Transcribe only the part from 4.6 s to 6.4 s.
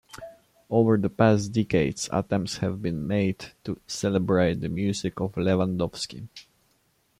music of Lewandowski.